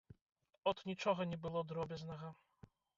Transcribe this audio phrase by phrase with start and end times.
[0.71, 2.37] От нічога не было дробязнага.